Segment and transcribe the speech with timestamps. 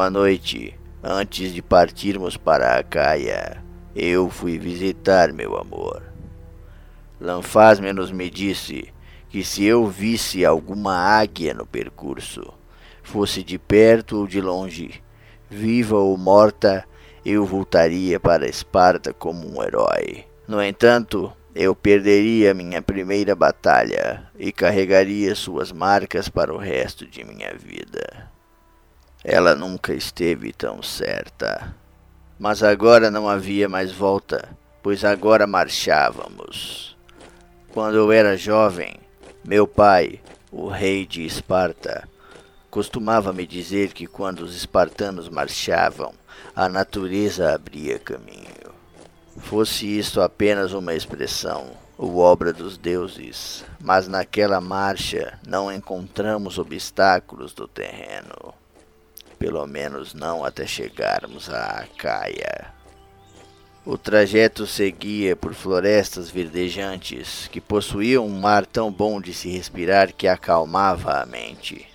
[0.00, 3.62] Uma noite, antes de partirmos para a Caia,
[3.94, 6.02] eu fui visitar meu amor.
[7.20, 8.94] Lanfasmenos me disse
[9.28, 12.50] que se eu visse alguma águia no percurso,
[13.02, 15.02] fosse de perto ou de longe,
[15.50, 16.86] viva ou morta,
[17.22, 20.24] eu voltaria para Esparta como um herói.
[20.48, 27.22] No entanto, eu perderia minha primeira batalha e carregaria suas marcas para o resto de
[27.22, 28.29] minha vida.
[29.22, 31.74] Ela nunca esteve tão certa.
[32.38, 34.48] Mas agora não havia mais volta,
[34.82, 36.96] pois agora marchávamos.
[37.70, 38.96] Quando eu era jovem,
[39.44, 42.08] meu pai, o rei de Esparta,
[42.70, 46.14] costumava me dizer que quando os espartanos marchavam,
[46.56, 48.72] a natureza abria caminho.
[49.36, 57.52] Fosse isto apenas uma expressão, ou obra dos deuses, mas naquela marcha não encontramos obstáculos
[57.52, 58.58] do terreno
[59.40, 62.66] pelo menos não até chegarmos a Acaia.
[63.86, 70.12] O trajeto seguia por florestas verdejantes que possuíam um mar tão bom de se respirar
[70.12, 71.88] que acalmava a mente.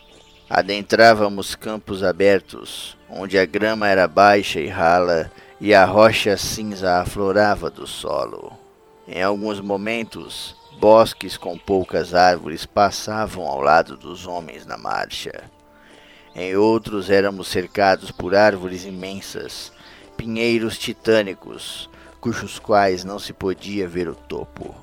[0.50, 7.70] Adentrávamos campos abertos, onde a grama era baixa e rala e a rocha cinza aflorava
[7.70, 8.54] do solo.
[9.08, 15.44] Em alguns momentos, bosques com poucas árvores passavam ao lado dos homens na marcha.
[16.36, 19.72] Em outros éramos cercados por árvores imensas,
[20.18, 24.76] pinheiros titânicos, cujos quais não se podia ver o topo.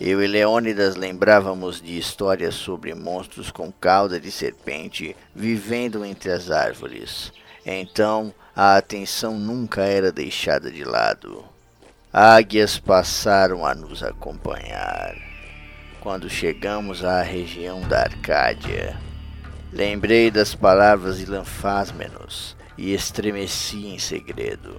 [0.00, 6.50] Eu e Leônidas lembrávamos de histórias sobre monstros com cauda de serpente vivendo entre as
[6.50, 7.32] árvores.
[7.66, 11.44] Então a atenção nunca era deixada de lado.
[12.10, 15.14] Águias passaram a nos acompanhar.
[16.00, 18.98] Quando chegamos à região da Arcádia,
[19.72, 24.78] Lembrei das palavras de Lanfásmenos e estremeci em segredo.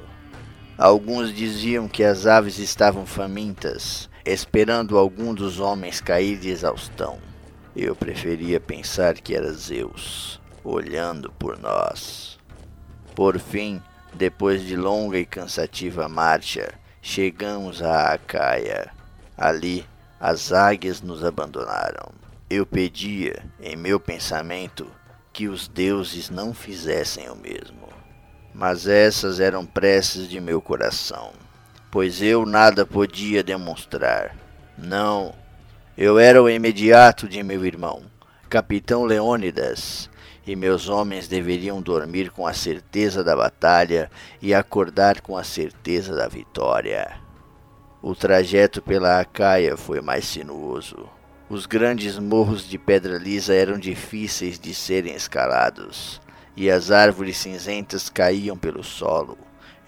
[0.77, 7.17] Alguns diziam que as aves estavam famintas, esperando algum dos homens cair de exaustão.
[7.75, 12.37] Eu preferia pensar que era Zeus, olhando por nós.
[13.15, 13.81] Por fim,
[14.13, 16.71] depois de longa e cansativa marcha,
[17.01, 18.91] chegamos a Acaia.
[19.35, 19.87] Ali,
[20.19, 22.22] as águias nos abandonaram.
[22.55, 24.85] Eu pedia, em meu pensamento,
[25.33, 27.89] que os deuses não fizessem o mesmo.
[28.53, 31.31] Mas essas eram preces de meu coração,
[31.89, 34.35] pois eu nada podia demonstrar.
[34.77, 35.33] Não,
[35.97, 38.03] eu era o imediato de meu irmão,
[38.47, 40.07] capitão Leônidas,
[40.45, 46.15] e meus homens deveriam dormir com a certeza da batalha e acordar com a certeza
[46.15, 47.19] da vitória.
[47.99, 51.09] O trajeto pela Acaia foi mais sinuoso.
[51.53, 56.19] Os grandes morros de pedra lisa eram difíceis de serem escalados,
[56.57, 59.37] e as árvores cinzentas caíam pelo solo,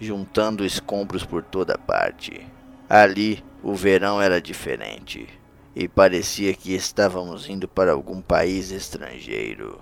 [0.00, 2.46] juntando escombros por toda parte.
[2.88, 5.26] Ali, o verão era diferente,
[5.74, 9.80] e parecia que estávamos indo para algum país estrangeiro.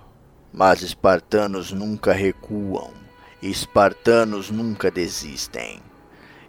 [0.51, 2.89] Mas espartanos nunca recuam,
[3.43, 5.79] espartanos nunca desistem.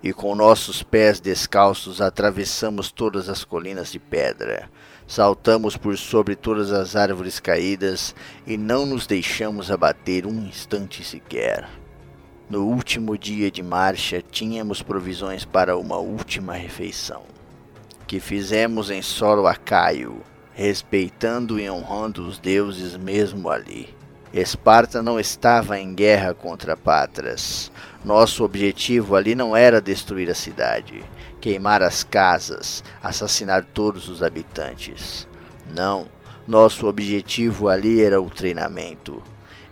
[0.03, 4.71] E com nossos pés descalços atravessamos todas as colinas de pedra,
[5.07, 11.69] Saltamos por sobre todas as árvores caídas e não nos deixamos abater um instante sequer.
[12.51, 17.23] No último dia de marcha, tínhamos provisões para uma última refeição,
[18.07, 20.23] que fizemos em solo acaio,
[20.53, 23.95] respeitando e honrando os deuses mesmo ali.
[24.39, 27.73] Esparta não estava em guerra contra Patras.
[28.05, 31.03] Nosso objetivo ali não era destruir a cidade,
[31.41, 35.27] queimar as casas, assassinar todos os habitantes.
[35.75, 36.07] Não,
[36.47, 39.23] nosso objetivo ali era o treinamento.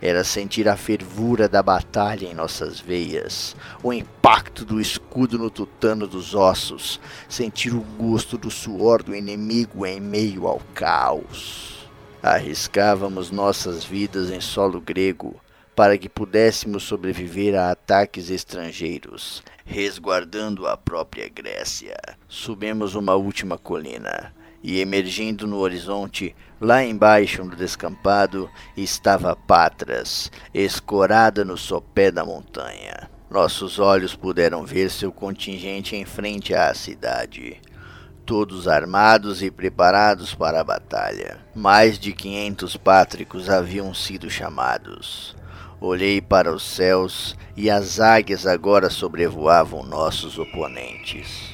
[0.01, 6.07] Era sentir a fervura da batalha em nossas veias, o impacto do escudo no tutano
[6.07, 11.74] dos ossos, sentir o gosto do suor do inimigo em meio ao caos.
[12.27, 15.39] Arriscávamos nossas vidas em solo grego
[15.75, 21.95] para que pudéssemos sobreviver a ataques estrangeiros, resguardando a própria Grécia.
[22.27, 24.33] Subimos uma última colina
[24.63, 33.07] e emergindo no horizonte, lá embaixo no descampado, estava Patras, escorada no sopé da montanha.
[33.29, 37.61] Nossos olhos puderam ver seu contingente em frente à cidade,
[38.25, 41.37] todos armados e preparados para a batalha.
[41.53, 45.35] Mais de quinhentos pátricos haviam sido chamados.
[45.79, 51.53] Olhei para os céus e as águias agora sobrevoavam nossos oponentes.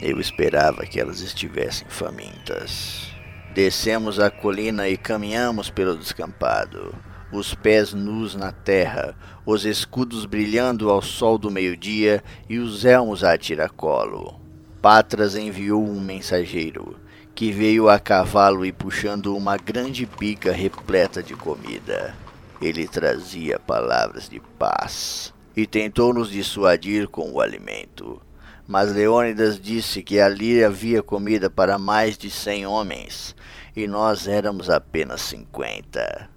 [0.00, 3.10] Eu esperava que elas estivessem famintas.
[3.54, 6.94] Descemos a colina e caminhamos pelo descampado,
[7.32, 9.16] os pés nus na terra,
[9.46, 14.43] os escudos brilhando ao sol do meio-dia e os elmos a tiracolo.
[14.84, 17.00] Patras enviou um mensageiro,
[17.34, 22.14] que veio a cavalo e puxando uma grande bica repleta de comida.
[22.60, 28.20] Ele trazia palavras de paz e tentou nos dissuadir com o alimento.
[28.68, 33.34] Mas Leônidas disse que ali havia comida para mais de cem homens,
[33.74, 36.28] e nós éramos apenas cinquenta.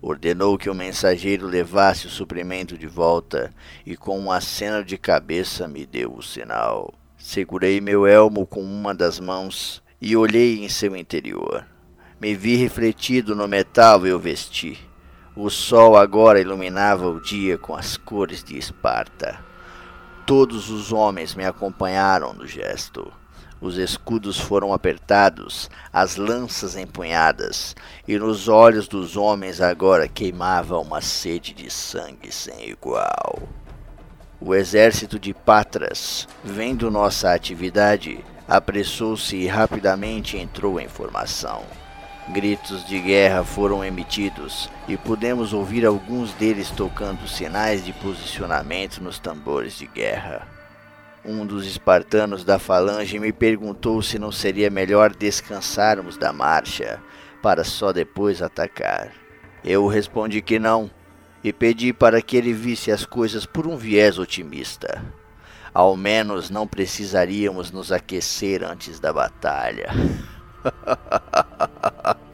[0.00, 3.52] Ordenou que o mensageiro levasse o suprimento de volta,
[3.86, 6.92] e com um aceno de cabeça me deu o sinal.
[7.24, 11.64] Segurei meu elmo com uma das mãos e olhei em seu interior.
[12.20, 14.76] Me vi refletido no metal e o vesti.
[15.36, 19.38] O sol agora iluminava o dia com as cores de Esparta.
[20.26, 23.10] Todos os homens me acompanharam no gesto.
[23.60, 27.76] Os escudos foram apertados, as lanças empunhadas,
[28.06, 33.48] e nos olhos dos homens agora queimava uma sede de sangue sem igual.
[34.44, 38.18] O exército de Patras, vendo nossa atividade,
[38.48, 41.62] apressou-se e rapidamente entrou em formação.
[42.30, 49.20] Gritos de guerra foram emitidos e pudemos ouvir alguns deles tocando sinais de posicionamento nos
[49.20, 50.48] tambores de guerra.
[51.24, 57.00] Um dos espartanos da falange me perguntou se não seria melhor descansarmos da marcha
[57.40, 59.12] para só depois atacar.
[59.64, 60.90] Eu respondi que não
[61.42, 65.02] e pedi para que ele visse as coisas por um viés otimista.
[65.74, 69.88] Ao menos não precisaríamos nos aquecer antes da batalha.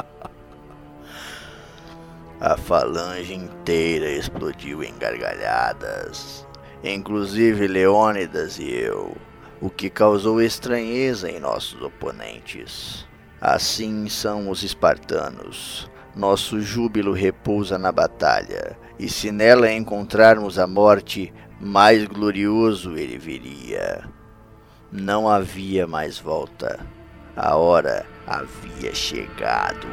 [2.40, 6.46] A falange inteira explodiu em gargalhadas,
[6.84, 9.16] inclusive Leônidas e eu,
[9.60, 13.04] o que causou estranheza em nossos oponentes.
[13.40, 15.90] Assim são os espartanos.
[16.14, 24.04] Nosso júbilo repousa na batalha, e se nela encontrarmos a morte, mais glorioso ele viria.
[24.90, 26.80] Não havia mais volta.
[27.36, 29.86] A hora havia chegado.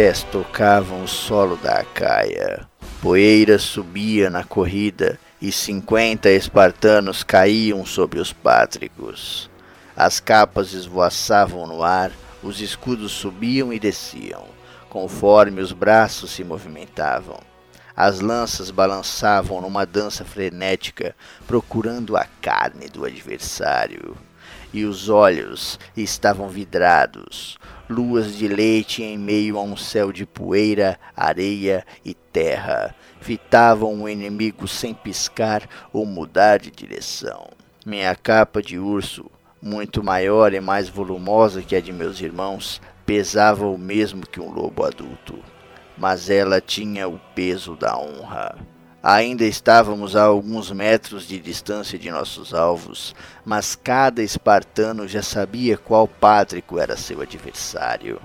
[0.00, 2.66] Pés tocavam o solo da Acaia.
[3.02, 9.50] Poeira subia na corrida e cinquenta espartanos caíam sobre os pátricos.
[9.94, 12.10] As capas esvoaçavam no ar,
[12.42, 14.46] os escudos subiam e desciam,
[14.88, 17.38] conforme os braços se movimentavam.
[17.94, 21.14] As lanças balançavam numa dança frenética,
[21.46, 24.16] procurando a carne do adversário.
[24.72, 27.58] E os olhos estavam vidrados,
[27.90, 32.94] luas de leite em meio a um céu de poeira, areia e terra.
[33.20, 37.48] Fitavam o inimigo sem piscar ou mudar de direção.
[37.84, 39.28] Minha capa de urso,
[39.60, 44.52] muito maior e mais volumosa que a de meus irmãos, pesava o mesmo que um
[44.52, 45.38] lobo adulto.
[45.98, 48.56] Mas ela tinha o peso da honra.
[49.02, 53.14] Ainda estávamos a alguns metros de distância de nossos alvos,
[53.46, 58.20] mas cada espartano já sabia qual pátrico era seu adversário.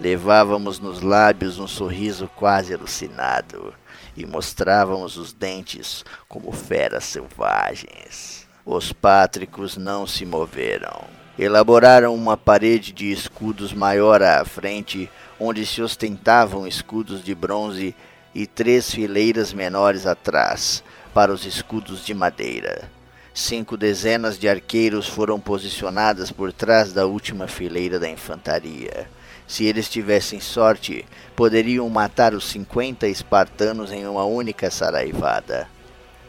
[0.00, 3.72] Levávamos nos lábios um sorriso quase alucinado
[4.16, 8.48] e mostrávamos os dentes como feras selvagens.
[8.66, 11.04] Os pátricos não se moveram.
[11.38, 17.94] Elaboraram uma parede de escudos maior à frente, onde se ostentavam escudos de bronze
[18.34, 22.90] e três fileiras menores atrás, para os escudos de madeira.
[23.34, 29.08] Cinco dezenas de arqueiros foram posicionadas por trás da última fileira da infantaria.
[29.46, 35.68] Se eles tivessem sorte, poderiam matar os cinquenta espartanos em uma única saraivada.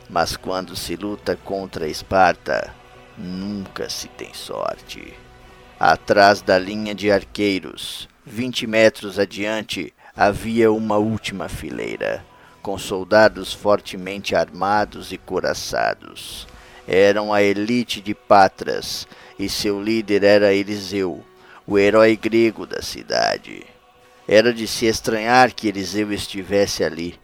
[0.10, 2.74] Mas quando se luta contra Esparta,
[3.18, 5.14] nunca se tem sorte.
[5.80, 12.24] Atrás da linha de arqueiros, vinte metros adiante, havia uma última fileira,
[12.62, 16.48] com soldados fortemente armados e coraçados
[16.88, 19.08] eram a elite de Patras
[19.40, 21.24] e seu líder era Eliseu,
[21.66, 23.66] o herói grego da cidade.
[24.28, 27.20] Era de se estranhar que Eliseu estivesse ali,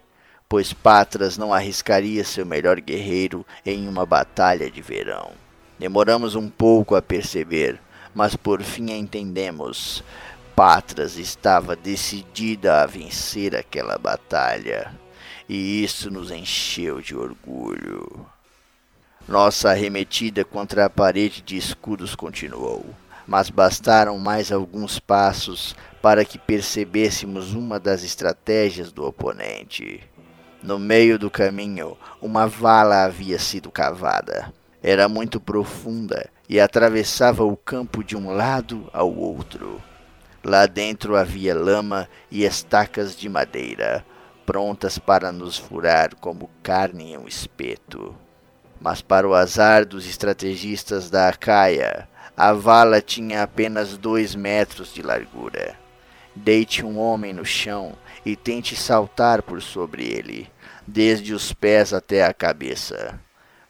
[0.48, 5.32] pois Patras não arriscaria seu melhor guerreiro em uma batalha de verão.
[5.78, 7.78] Demoramos um pouco a perceber,
[8.14, 10.02] mas por fim entendemos.
[10.62, 14.94] Patras estava decidida a vencer aquela batalha,
[15.48, 18.26] e isso nos encheu de orgulho.
[19.26, 22.84] Nossa arremetida contra a parede de escudos continuou,
[23.26, 30.02] mas bastaram mais alguns passos para que percebêssemos uma das estratégias do oponente.
[30.62, 34.52] No meio do caminho, uma vala havia sido cavada.
[34.82, 39.80] Era muito profunda e atravessava o campo de um lado ao outro.
[40.42, 44.04] Lá dentro havia lama e estacas de madeira,
[44.46, 48.16] prontas para nos furar como carne em um espeto.
[48.80, 55.02] Mas para o azar dos estrategistas da Acaia, a vala tinha apenas dois metros de
[55.02, 55.76] largura.
[56.34, 57.92] Deite um homem no chão
[58.24, 60.50] e tente saltar por sobre ele,
[60.86, 63.20] desde os pés até a cabeça.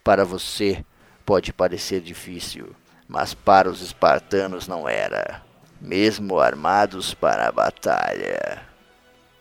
[0.05, 0.85] Para você
[1.27, 2.77] pode parecer difícil,
[3.09, 5.43] mas para os espartanos não era,
[5.81, 8.63] mesmo armados para a batalha.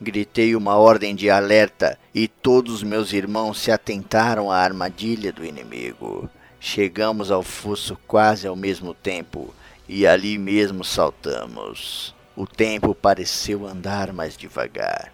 [0.02, 6.30] Gritei uma ordem de alerta e todos meus irmãos se atentaram à armadilha do inimigo.
[6.60, 9.54] Chegamos ao fosso quase ao mesmo tempo
[9.88, 12.16] e ali mesmo saltamos.
[12.36, 15.12] O tempo pareceu andar mais devagar.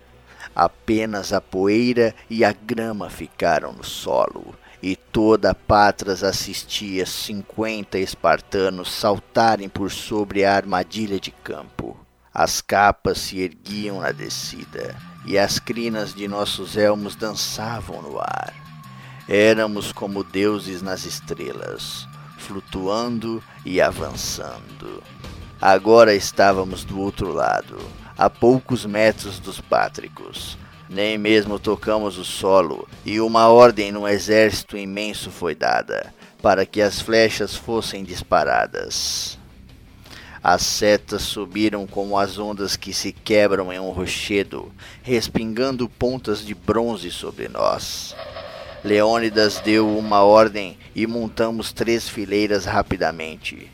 [0.56, 4.54] Apenas a poeira e a grama ficaram no solo,
[5.16, 11.98] toda Patras assistia cinquenta espartanos saltarem por sobre a armadilha de campo.
[12.34, 14.94] As capas se erguiam na descida,
[15.26, 18.54] e as crinas de nossos elmos dançavam no ar.
[19.26, 22.06] Éramos como deuses nas estrelas,
[22.38, 25.02] flutuando e avançando.
[25.62, 27.78] Agora estávamos do outro lado,
[28.18, 30.58] a poucos metros dos pátricos.
[30.90, 36.82] Nem mesmo tocamos o solo, e uma ordem no exército imenso foi dada, para que
[36.82, 39.38] as flechas fossem disparadas.
[40.44, 46.54] As setas subiram como as ondas que se quebram em um rochedo, respingando pontas de
[46.54, 48.16] bronze sobre nós.
[48.84, 53.72] Leônidas deu uma ordem e montamos três fileiras rapidamente.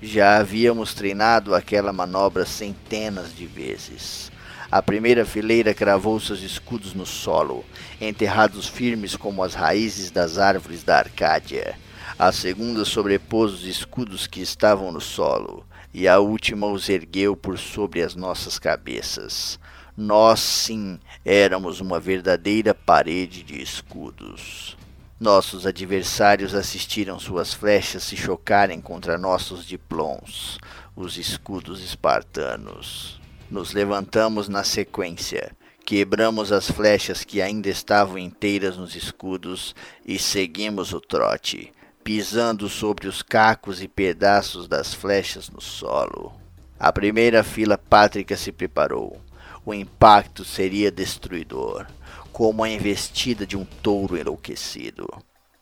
[0.00, 4.32] Já havíamos treinado aquela manobra centenas de vezes.
[4.74, 7.64] A primeira fileira cravou seus escudos no solo,
[8.00, 11.78] enterrados firmes como as raízes das árvores da Arcádia.
[12.18, 17.56] A segunda sobrepôs os escudos que estavam no solo e a última os ergueu por
[17.56, 19.60] sobre as nossas cabeças.
[19.96, 24.76] Nós, sim, éramos uma verdadeira parede de escudos.
[25.20, 30.58] Nossos adversários assistiram suas flechas se chocarem contra nossos diplons,
[30.96, 33.22] os escudos espartanos.
[33.54, 35.52] Nos levantamos na sequência,
[35.86, 43.06] quebramos as flechas que ainda estavam inteiras nos escudos e seguimos o trote, pisando sobre
[43.06, 46.32] os cacos e pedaços das flechas no solo.
[46.80, 49.20] A primeira fila pátrica se preparou.
[49.64, 51.86] O impacto seria destruidor,
[52.32, 55.06] como a investida de um touro enlouquecido.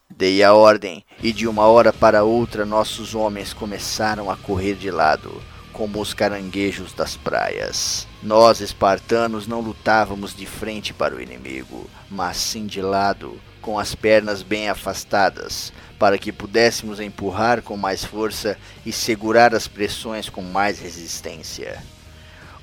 [0.08, 4.90] Dei a ordem, e de uma hora para outra nossos homens começaram a correr de
[4.90, 5.42] lado,
[5.73, 8.07] como os caranguejos das praias.
[8.23, 13.95] Nós, espartanos, não lutávamos de frente para o inimigo, mas sim de lado, com as
[13.95, 20.43] pernas bem afastadas, para que pudéssemos empurrar com mais força e segurar as pressões com
[20.43, 21.83] mais resistência.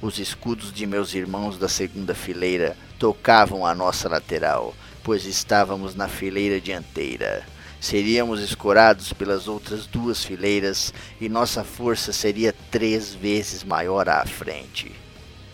[0.01, 4.73] Os escudos de meus irmãos da segunda fileira tocavam a nossa lateral,
[5.03, 7.43] pois estávamos na fileira dianteira.
[7.79, 14.91] Seríamos escorados pelas outras duas fileiras e nossa força seria três vezes maior à frente.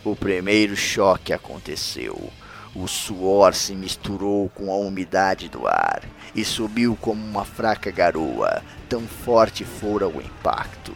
[0.03, 2.32] O primeiro choque aconteceu.
[2.75, 6.03] O suor se misturou com a umidade do ar
[6.36, 10.94] e subiu como uma fraca garoa, tão forte fora o impacto.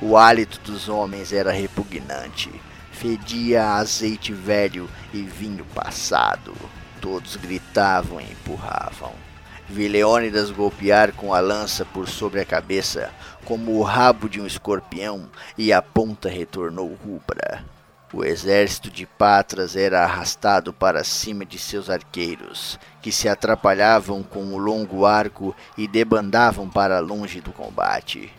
[0.00, 2.50] O hálito dos homens era repugnante,
[2.90, 6.52] fedia a azeite velho e vinho passado.
[7.00, 9.23] Todos gritavam e empurravam.
[9.68, 13.10] Vi Leônidas golpear com a lança por sobre a cabeça,
[13.44, 17.64] como o rabo de um escorpião, e a ponta retornou rubra.
[18.12, 24.52] O exército de Patras era arrastado para cima de seus arqueiros, que se atrapalhavam com
[24.52, 28.30] o longo arco e debandavam para longe do combate.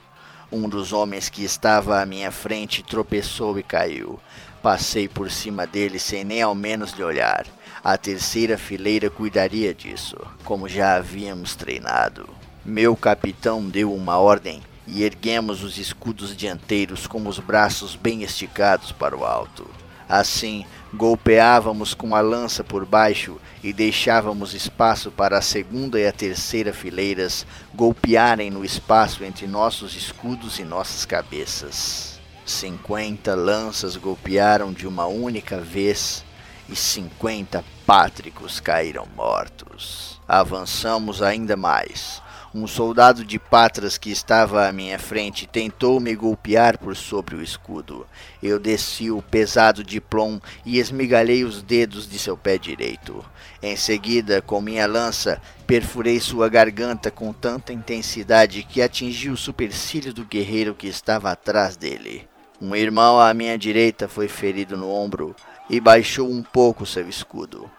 [0.52, 4.20] Um dos homens que estava à minha frente tropeçou e caiu.
[4.62, 7.46] Passei por cima dele sem nem ao menos lhe olhar.
[7.86, 12.28] A terceira fileira cuidaria disso, como já havíamos treinado.
[12.66, 18.92] Meu capitão deu uma ordem e erguemos os escudos dianteiros com os braços bem esticados
[18.92, 19.70] para o alto.
[20.10, 26.12] Assim, golpeávamos com a lança por baixo e deixávamos espaço para a segunda e a
[26.12, 32.20] terceira fileiras golpearem no espaço entre nossos escudos e nossas cabeças.
[32.48, 36.26] Cinquenta lanças golpearam de uma única vez
[36.68, 40.22] e cinquenta pátricos caíram mortos.
[40.28, 42.22] Avançamos ainda mais.
[42.54, 47.44] Um soldado de Patras que estava à minha frente tentou me golpear por sobre o
[47.44, 48.08] escudo.
[48.42, 53.24] Eu desci o pesado diplom e esmigalhei os dedos de seu pé direito.
[53.62, 60.14] Em seguida, com minha lança, perfurei sua garganta com tanta intensidade que atingi o supercílio
[60.14, 62.26] do guerreiro que estava atrás dele.
[62.62, 65.36] Um irmão à minha direita foi ferido no ombro
[65.70, 67.70] e baixou um pouco seu escudo.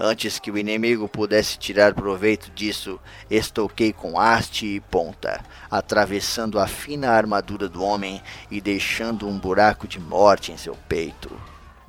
[0.00, 6.68] Antes que o inimigo pudesse tirar proveito disso, estoquei com haste e ponta, atravessando a
[6.68, 11.28] fina armadura do homem e deixando um buraco de morte em seu peito.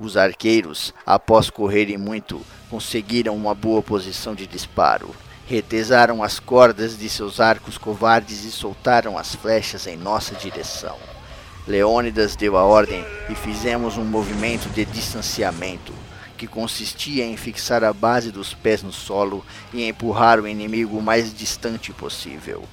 [0.00, 5.14] Os arqueiros, após correrem muito, conseguiram uma boa posição de disparo.
[5.46, 10.96] Retesaram as cordas de seus arcos covardes e soltaram as flechas em nossa direção.
[11.70, 15.94] Leônidas deu a ordem e fizemos um movimento de distanciamento,
[16.36, 21.02] que consistia em fixar a base dos pés no solo e empurrar o inimigo o
[21.02, 22.64] mais distante possível.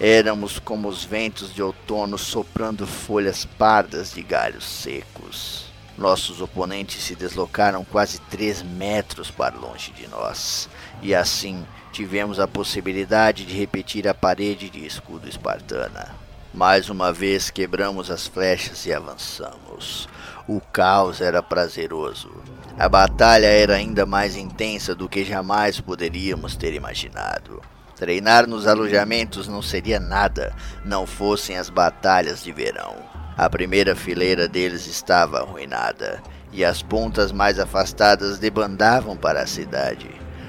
[0.00, 5.66] Éramos como os ventos de outono soprando folhas pardas de galhos secos.
[5.98, 10.66] Nossos oponentes se deslocaram quase três metros para longe de nós,
[11.02, 16.25] e assim tivemos a possibilidade de repetir a parede de escudo espartana.
[16.56, 20.08] Mais uma vez quebramos as flechas e avançamos.
[20.48, 22.30] O caos era prazeroso.
[22.78, 27.60] A batalha era ainda mais intensa do que jamais poderíamos ter imaginado.
[27.94, 32.96] Treinar nos alojamentos não seria nada, não fossem as batalhas de verão.
[33.36, 40.08] A primeira fileira deles estava arruinada, e as pontas mais afastadas debandavam para a cidade.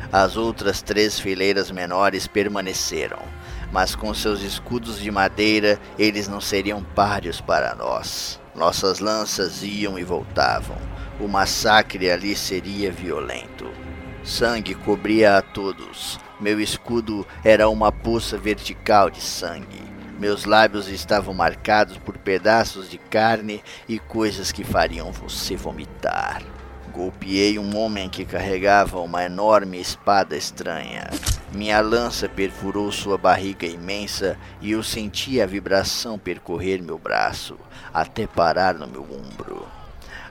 [0.10, 3.20] As outras três fileiras menores permaneceram,
[3.71, 8.39] mas com seus escudos de madeira eles não seriam páreos para nós.
[8.56, 10.77] Nossas lanças iam e voltavam.
[11.19, 13.69] O massacre ali seria violento.
[14.23, 16.19] Sangue cobria a todos.
[16.39, 19.82] Meu escudo era uma poça vertical de sangue.
[20.19, 26.41] Meus lábios estavam marcados por pedaços de carne e coisas que fariam você vomitar.
[26.97, 31.07] Golpeei um homem que carregava uma enorme espada estranha.
[31.53, 37.55] Minha lança perfurou sua barriga imensa e eu senti a vibração percorrer meu braço,
[37.93, 39.76] até parar no meu ombro.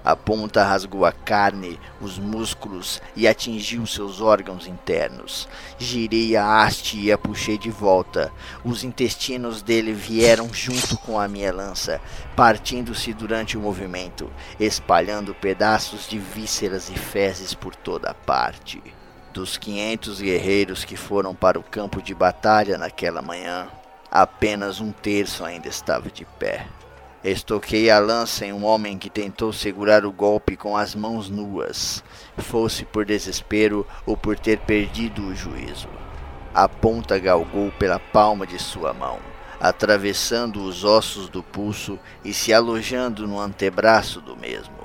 [0.06, 5.48] A ponta rasgou a carne, os músculos e atingiu seus órgãos internos.
[5.80, 8.32] Girei a haste e a puxei de volta.
[8.64, 12.00] Os intestinos dele vieram junto com a minha lança,
[12.36, 18.80] partindo-se durante o movimento, espalhando pedaços de vísceras e fezes por toda parte.
[19.32, 23.66] Dos 500 guerreiros que foram para o campo de batalha naquela manhã,
[24.08, 26.64] apenas um terço ainda estava de pé.
[27.24, 32.04] Estoquei a lança em um homem que tentou segurar o golpe com as mãos nuas,
[32.38, 35.88] fosse por desespero ou por ter perdido o juízo.
[36.54, 39.18] A ponta galgou pela palma de sua mão,
[39.58, 44.76] atravessando os ossos do pulso e se alojando no antebraço do mesmo.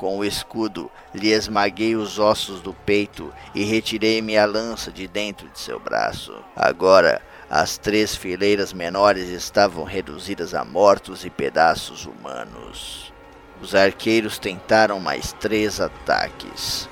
[0.00, 5.46] Com o escudo, lhe esmaguei os ossos do peito e retirei minha lança de dentro
[5.48, 6.34] de seu braço.
[6.56, 7.20] Agora,
[7.50, 13.12] as três fileiras menores estavam reduzidas a mortos e pedaços humanos.
[13.60, 16.88] Os arqueiros tentaram mais três ataques,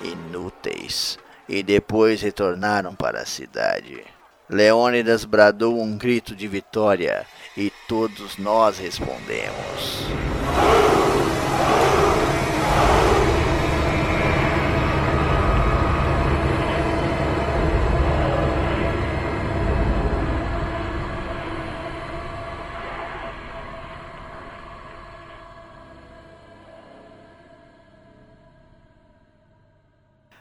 [0.00, 4.04] inúteis, e depois retornaram para a cidade.
[4.48, 10.06] Leônidas bradou um grito de vitória e todos nós respondemos.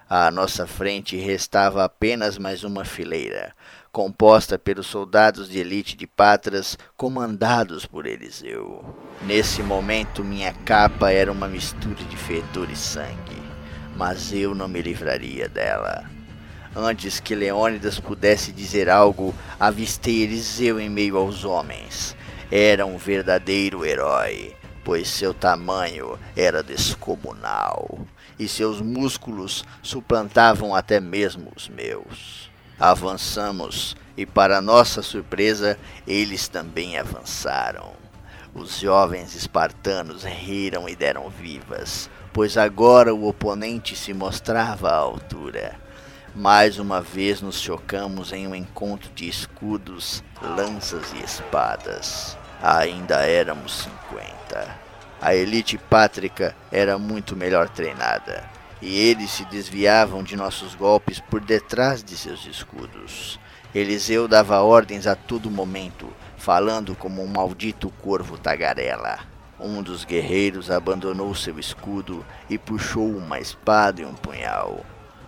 [0.10, 3.54] À nossa frente restava apenas mais uma fileira,
[3.92, 8.86] composta pelos soldados de elite de Patras, comandados por Eliseu.
[9.24, 13.44] Nesse momento, minha capa era uma mistura de fedor e sangue,
[13.98, 16.06] mas eu não me livraria dela.
[16.74, 22.16] Antes que Leônidas pudesse dizer algo, avistei Eliseu em meio aos homens.
[22.50, 28.08] Era um verdadeiro herói, pois seu tamanho era descomunal
[28.40, 32.50] e seus músculos suplantavam até mesmo os meus.
[32.80, 37.92] Avançamos e, para nossa surpresa, eles também avançaram.
[38.54, 45.76] Os jovens espartanos riram e deram vivas, pois agora o oponente se mostrava à altura.
[46.36, 52.38] Mais uma vez nos chocamos em um encontro de escudos, lanças e espadas.
[52.62, 54.87] Ainda éramos cinquenta.
[55.20, 58.48] A elite pátrica era muito melhor treinada,
[58.80, 63.40] e eles se desviavam de nossos golpes por detrás de seus escudos.
[63.74, 69.20] Eliseu dava ordens a todo momento, falando como um maldito corvo tagarela.
[69.60, 74.86] Um dos guerreiros abandonou seu escudo e puxou uma espada e um punhal.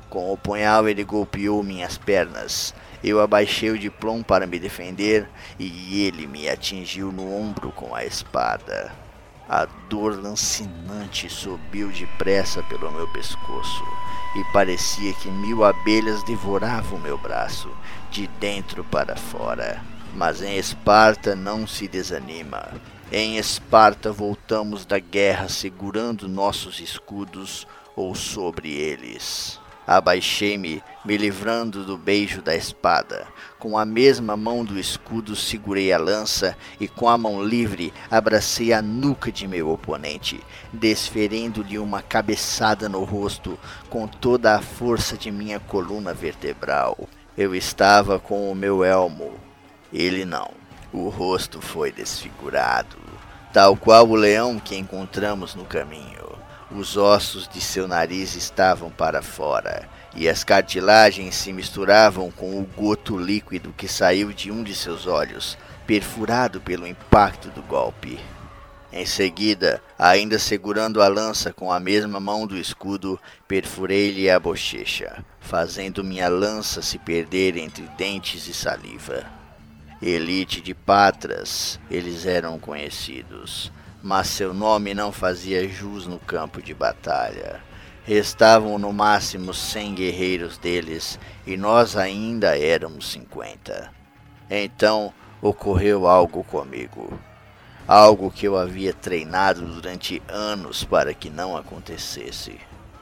[0.07, 2.75] Com o punhal ele golpeou minhas pernas.
[3.03, 8.05] Eu abaixei o diplom para me defender e ele me atingiu no ombro com a
[8.05, 9.08] espada.
[9.49, 13.83] A dor lancinante subiu depressa pelo meu pescoço
[14.35, 17.67] e parecia que mil abelhas devoravam meu braço,
[18.11, 19.81] de dentro para fora.
[20.13, 22.67] Mas em Esparta não se desanima.
[23.11, 29.58] Em Esparta voltamos da guerra segurando nossos escudos ou sobre eles.
[29.91, 33.25] Abaixei-me, me livrando do beijo da espada.
[33.57, 38.71] Com a mesma mão do escudo segurei a lança e com a mão livre abracei
[38.71, 43.57] a nuca de meu oponente, desferindo-lhe uma cabeçada no rosto
[43.89, 47.09] com toda a força de minha coluna vertebral.
[47.35, 49.33] Eu estava com o meu elmo,
[49.91, 50.51] ele não.
[50.93, 52.97] O rosto foi desfigurado,
[53.51, 56.28] tal qual o leão que encontramos no caminho.
[56.71, 62.63] Os ossos de seu nariz estavam para fora, e as cartilagens se misturavam com o
[62.63, 68.19] goto líquido que saiu de um de seus olhos, perfurado pelo impacto do golpe.
[68.93, 75.25] Em seguida, ainda segurando a lança com a mesma mão do escudo, perfurei-lhe a bochecha,
[75.39, 79.25] fazendo minha lança se perder entre dentes e saliva.
[79.99, 86.73] Elite de Patras, eles eram conhecidos mas seu nome não fazia jus no campo de
[86.73, 87.61] batalha.
[88.05, 93.91] Restavam no máximo cem guerreiros deles e nós ainda éramos cinquenta.
[94.49, 97.19] Então ocorreu algo comigo.
[97.87, 102.59] Algo que eu havia treinado durante anos para que não acontecesse.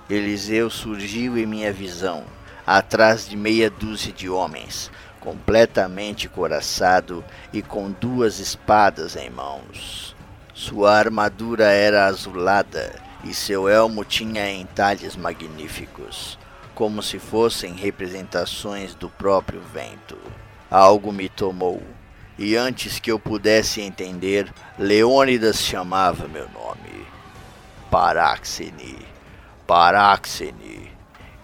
[0.09, 2.23] Eliseu surgiu em minha visão,
[2.65, 10.16] atrás de meia dúzia de homens, completamente coraçado e com duas espadas em mãos.
[10.57, 16.35] Sua armadura era azulada e seu elmo tinha entalhes magníficos,
[16.73, 20.17] como se fossem representações do próprio vento.
[20.67, 21.83] Algo me tomou,
[22.39, 27.05] e antes que eu pudesse entender, Leônidas chamava meu nome.
[27.91, 28.97] Paráxene,
[29.67, 30.91] Paráxene.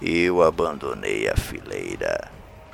[0.02, 2.32] Eu abandonei a fileira.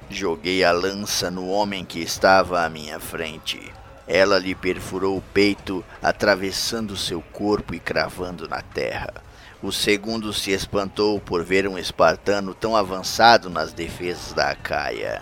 [0.09, 3.73] Joguei a lança no homem que estava à minha frente
[4.09, 9.13] ela lhe perfurou o peito, atravessando seu corpo e cravando na terra.
[9.61, 15.21] O segundo se espantou por ver um espartano tão avançado nas defesas da Acaia.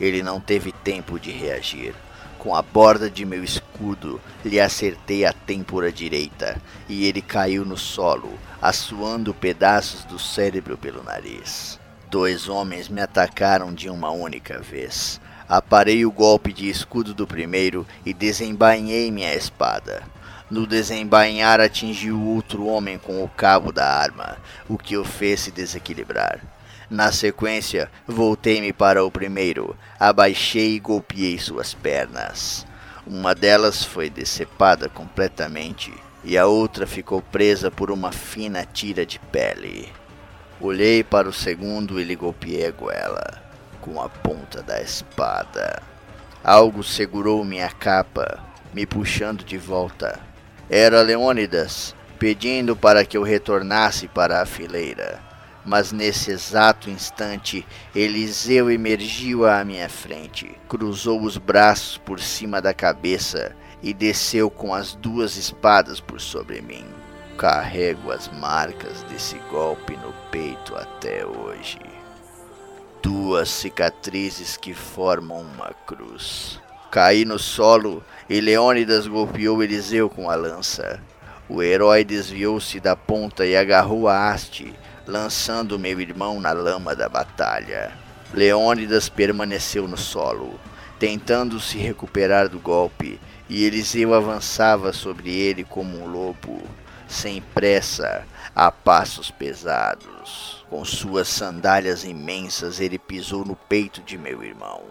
[0.00, 1.94] Ele não teve tempo de reagir.
[2.38, 7.76] Com a borda de meu escudo, lhe acertei a têmpora direita e ele caiu no
[7.76, 11.78] solo, assoando pedaços do cérebro pelo nariz.
[12.10, 15.20] Dois homens me atacaram de uma única vez.
[15.52, 20.02] Aparei o golpe de escudo do primeiro e desembainhei minha espada.
[20.50, 25.40] No desembainhar atingi o outro homem com o cabo da arma, o que o fez
[25.40, 26.40] se desequilibrar.
[26.88, 32.66] Na sequência, voltei-me para o primeiro, abaixei e golpeei suas pernas.
[33.06, 35.92] Uma delas foi decepada completamente
[36.24, 39.92] e a outra ficou presa por uma fina tira de pele.
[40.58, 43.41] Olhei para o segundo e lhe golpeei a goela
[43.82, 45.82] com a ponta da espada.
[46.42, 48.42] Algo segurou minha capa,
[48.72, 50.18] me puxando de volta.
[50.70, 55.20] Era Leônidas, pedindo para que eu retornasse para a fileira.
[55.64, 62.72] Mas nesse exato instante, Eliseu emergiu à minha frente, cruzou os braços por cima da
[62.72, 66.86] cabeça e desceu com as duas espadas por sobre mim.
[67.36, 72.01] carrego as marcas desse golpe no peito até hoje.
[73.02, 76.60] Duas cicatrizes que formam uma cruz.
[76.88, 81.02] Caí no solo e Leônidas golpeou Eliseu com a lança.
[81.48, 84.72] O herói desviou-se da ponta e agarrou a haste,
[85.04, 87.92] lançando meu irmão na lama da batalha.
[88.32, 90.54] Leônidas permaneceu no solo,
[91.00, 96.62] tentando se recuperar do golpe, e Eliseu avançava sobre ele como um lobo,
[97.12, 100.64] sem pressa, a passos pesados.
[100.68, 104.82] Com suas sandálias imensas, ele pisou no peito de meu irmão,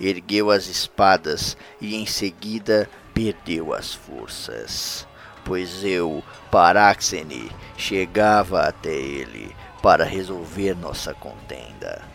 [0.00, 5.06] ergueu as espadas e em seguida perdeu as forças.
[5.44, 12.09] Pois eu, Paráxene, chegava até ele para resolver nossa contenda.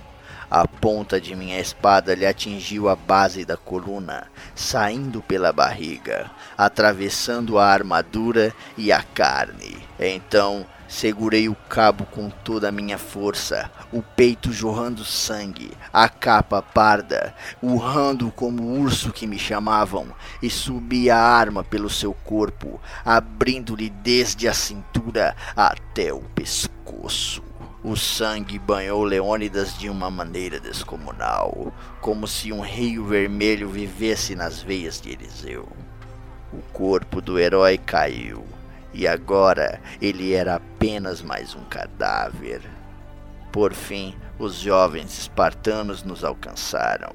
[0.49, 7.57] A ponta de minha espada lhe atingiu a base da coluna, saindo pela barriga, atravessando
[7.57, 9.77] a armadura e a carne.
[9.99, 16.61] Então segurei o cabo com toda a minha força, o peito jorrando sangue, a capa
[16.61, 20.07] parda, urrando como o urso que me chamavam,
[20.41, 27.43] e subi a arma pelo seu corpo, abrindo-lhe desde a cintura até o pescoço.
[27.87, 31.71] O sangue banhou Leônidas de uma maneira descomunal,
[32.01, 35.69] como se um rio vermelho vivesse nas veias de Eliseu.
[36.51, 38.43] O corpo do herói caiu,
[38.91, 42.63] e agora ele era apenas mais um cadáver.
[43.51, 47.13] Por fim, os jovens espartanos nos alcançaram.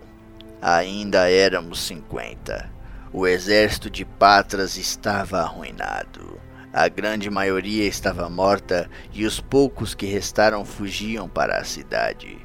[0.63, 2.71] Ainda éramos cinquenta.
[3.13, 6.39] O exército de Patras estava arruinado.
[6.73, 12.39] A grande maioria estava morta e os poucos que restaram fugiam para a cidade.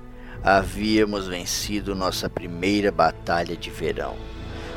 [0.43, 4.15] Havíamos vencido nossa primeira batalha de verão.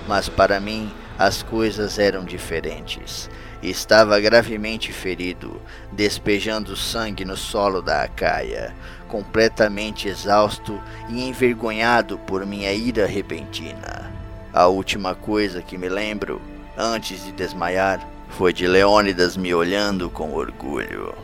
[0.06, 3.30] Mas para mim as coisas eram diferentes.
[3.62, 5.60] Estava gravemente ferido,
[5.92, 8.74] despejando sangue no solo da Acaia,
[9.08, 14.12] completamente exausto e envergonhado por minha ira repentina.
[14.52, 16.40] A última coisa que me lembro,
[16.76, 21.14] antes de desmaiar, foi de Leônidas me olhando com orgulho,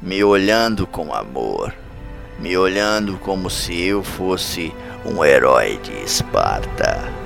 [0.00, 1.74] me olhando com amor,
[2.38, 4.72] me olhando como se eu fosse
[5.04, 7.21] um herói de Esparta.